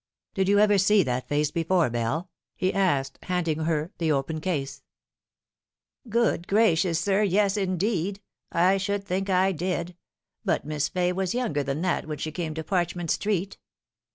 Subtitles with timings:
[0.33, 4.81] "Did you ever see that face before, Bell?" he asked, handing her the open case.
[6.05, 8.19] 41 Good gracious, sir, yes, indeed,
[8.51, 9.95] I should think I did!
[10.43, 13.59] but Miss Fay was younger than that when she came to Parchment Street."